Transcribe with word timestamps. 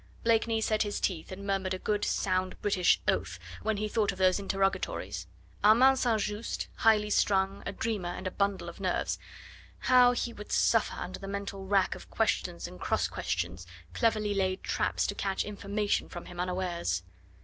Blakeney 0.23 0.61
set 0.61 0.81
his 0.81 0.99
teeth 0.99 1.31
and 1.31 1.45
murmured 1.45 1.75
a 1.75 1.77
good, 1.77 2.03
sound, 2.03 2.59
British 2.59 2.99
oath 3.07 3.37
when 3.61 3.77
he 3.77 3.87
thought 3.87 4.11
of 4.11 4.17
those 4.17 4.39
interrogatories. 4.39 5.27
Armand 5.63 5.99
St. 5.99 6.19
Just, 6.19 6.67
highly 6.77 7.11
strung, 7.11 7.61
a 7.67 7.71
dreamer 7.71 8.09
and 8.09 8.25
a 8.25 8.31
bundle 8.31 8.67
of 8.67 8.79
nerves 8.79 9.19
how 9.77 10.13
he 10.13 10.33
would 10.33 10.51
suffer 10.51 10.95
under 10.95 11.19
the 11.19 11.27
mental 11.27 11.67
rack 11.67 11.93
of 11.93 12.09
questions 12.09 12.65
and 12.67 12.79
cross 12.79 13.07
questions, 13.07 13.67
cleverly 13.93 14.33
laid 14.33 14.63
traps 14.63 15.05
to 15.05 15.13
catch 15.13 15.43
information 15.43 16.09
from 16.09 16.25
him 16.25 16.39
unawares! 16.39 17.03